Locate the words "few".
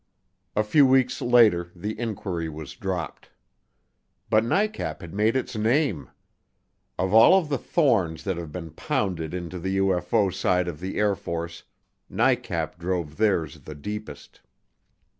0.63-0.87